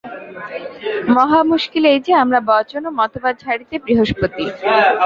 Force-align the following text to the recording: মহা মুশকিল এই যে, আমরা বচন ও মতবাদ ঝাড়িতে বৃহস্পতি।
মহা 1.15 1.39
মুশকিল 1.51 1.83
এই 1.93 1.99
যে, 2.05 2.13
আমরা 2.23 2.39
বচন 2.51 2.81
ও 2.85 2.91
মতবাদ 2.99 3.35
ঝাড়িতে 3.43 3.75
বৃহস্পতি। 3.85 4.45